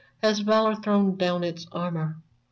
[0.23, 2.17] Has Valor thrown down its armor